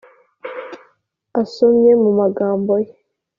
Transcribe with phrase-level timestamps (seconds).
[1.41, 2.91] asomye mu magambo ye;